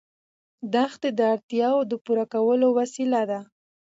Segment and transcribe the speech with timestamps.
[0.73, 3.39] دښتې د اړتیاوو د پوره کولو وسیله ده.